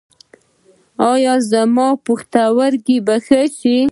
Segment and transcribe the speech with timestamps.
[1.11, 3.77] ایا زما پښتورګي به ښه شي؟